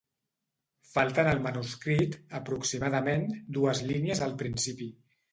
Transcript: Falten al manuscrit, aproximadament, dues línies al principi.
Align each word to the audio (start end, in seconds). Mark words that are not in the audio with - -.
Falten 0.91 1.27
al 1.31 1.41
manuscrit, 1.47 2.17
aproximadament, 2.39 3.27
dues 3.59 3.83
línies 3.91 4.23
al 4.29 4.33
principi. 4.41 4.89